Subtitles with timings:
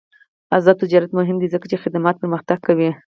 [0.57, 2.89] آزاد تجارت مهم دی ځکه چې خدمات پرمختګ کوي.